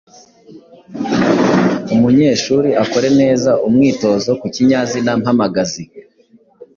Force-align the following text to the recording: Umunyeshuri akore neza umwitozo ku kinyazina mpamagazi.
Umunyeshuri 1.93 2.69
akore 2.83 3.09
neza 3.21 3.51
umwitozo 3.67 4.29
ku 4.39 4.45
kinyazina 4.55 5.11
mpamagazi. 5.21 5.83